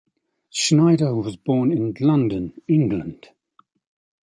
Schneider 0.49 1.13
was 1.15 1.35
born 1.35 1.71
in 1.71 1.93
London, 2.01 2.59
England. 2.67 3.29